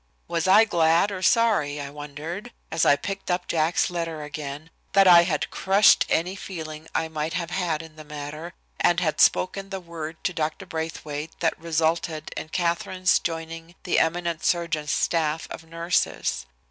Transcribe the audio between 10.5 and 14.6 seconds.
Braithwaite that resulted in Katharine's joining the eminent